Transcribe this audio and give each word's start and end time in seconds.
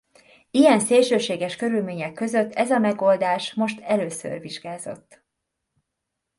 Ilyen 0.51 0.79
szélsőséges 0.79 1.55
körülmények 1.55 2.13
között 2.13 2.53
ez 2.53 2.71
a 2.71 2.79
megoldás 2.79 3.53
most 3.53 3.79
először 3.79 4.39
vizsgázott. 4.39 5.23